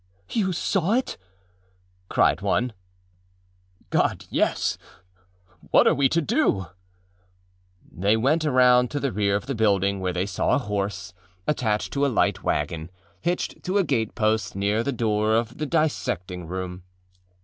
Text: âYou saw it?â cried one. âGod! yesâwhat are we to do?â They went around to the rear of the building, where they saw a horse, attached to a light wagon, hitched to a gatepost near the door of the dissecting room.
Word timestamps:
âYou 0.29 0.51
saw 0.51 0.93
it?â 0.93 1.19
cried 2.09 2.41
one. 2.41 2.73
âGod! 3.91 4.27
yesâwhat 4.31 5.85
are 5.85 5.93
we 5.93 6.09
to 6.09 6.19
do?â 6.23 6.71
They 7.91 8.17
went 8.17 8.43
around 8.43 8.89
to 8.89 8.99
the 8.99 9.11
rear 9.11 9.35
of 9.35 9.45
the 9.45 9.53
building, 9.53 9.99
where 9.99 10.11
they 10.11 10.25
saw 10.25 10.55
a 10.55 10.57
horse, 10.57 11.13
attached 11.47 11.93
to 11.93 12.03
a 12.03 12.07
light 12.09 12.41
wagon, 12.41 12.89
hitched 13.21 13.61
to 13.61 13.77
a 13.77 13.83
gatepost 13.83 14.55
near 14.55 14.81
the 14.81 14.91
door 14.91 15.35
of 15.35 15.59
the 15.59 15.67
dissecting 15.67 16.47
room. 16.47 16.81